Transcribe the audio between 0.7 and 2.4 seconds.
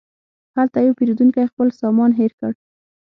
یو پیرودونکی خپل سامان هېر